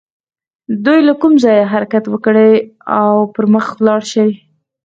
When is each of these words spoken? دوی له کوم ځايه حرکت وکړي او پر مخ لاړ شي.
دوی 0.85 0.99
له 1.07 1.13
کوم 1.21 1.33
ځايه 1.43 1.69
حرکت 1.73 2.03
وکړي 2.09 2.51
او 2.99 3.11
پر 3.33 3.45
مخ 3.53 3.65
لاړ 3.85 4.01
شي. 4.11 4.29